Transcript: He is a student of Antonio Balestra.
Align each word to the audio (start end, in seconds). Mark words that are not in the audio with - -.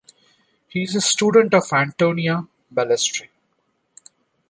He 0.67 0.81
is 0.81 0.95
a 0.95 1.01
student 1.01 1.53
of 1.53 1.71
Antonio 1.71 2.49
Balestra. 2.73 3.27